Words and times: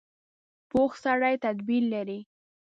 پوخ 0.69 0.91
سړی 1.03 1.35
تدبیر 1.45 1.83
لري 1.93 2.19